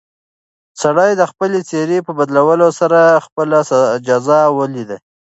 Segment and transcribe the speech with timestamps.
[0.81, 3.57] سړي د خپلې څېرې په بدلولو سره خپله
[4.07, 4.97] جزا ولیده.